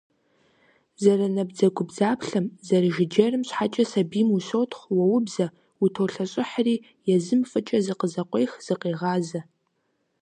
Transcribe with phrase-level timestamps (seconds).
[1.01, 5.45] Зэрынабдзэгубдзаплъэм, зэрыжыджэрым щхьэкӀэ сабийм ущотхъу, уоубзэ,
[5.83, 6.75] утолъэщӀыхьри,
[7.15, 9.41] езым фӀыкӀэ зыкъызэкъуех, зыкъегъазэ.